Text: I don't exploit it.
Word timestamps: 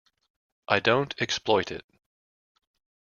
I 0.67 0.79
don't 0.79 1.13
exploit 1.21 1.69
it. 1.69 1.85